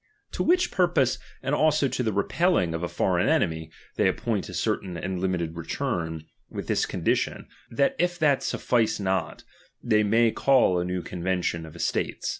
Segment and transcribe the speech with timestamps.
[0.31, 4.07] To ^^M which purpose, and also to the repeUiug of a ^^H foreign enemy, they
[4.07, 9.43] appoint a certain and limited ^^M return, with this condition, that if that sufhce not,
[9.43, 9.43] ^^M
[9.83, 12.29] they may call a new convention of estates.